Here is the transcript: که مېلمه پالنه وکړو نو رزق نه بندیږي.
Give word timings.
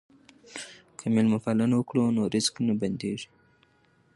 که 0.97 1.05
مېلمه 1.13 1.39
پالنه 1.43 1.75
وکړو 1.77 2.03
نو 2.15 2.21
رزق 2.33 2.55
نه 2.67 2.73
بندیږي. 2.81 3.27